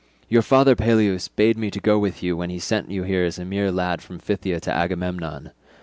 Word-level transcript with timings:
Your 0.29 0.41
father 0.41 0.75
Peleus 0.75 1.27
bade 1.27 1.59
me 1.59 1.69
go 1.69 1.99
with 1.99 2.23
you 2.23 2.35
when 2.35 2.49
he 2.49 2.57
sent 2.57 2.89
you 2.89 3.03
as 3.05 3.37
a 3.37 3.45
mere 3.45 3.71
lad 3.71 4.01
from 4.01 4.17
Phthia 4.17 4.59
to 4.61 4.71
Agamemnon. 4.71 5.51